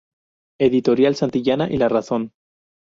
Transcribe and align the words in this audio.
Editorial 0.59 1.15
Santillana 1.15 1.69
y 1.71 1.77
La 1.77 1.87
Razón. 1.87 2.31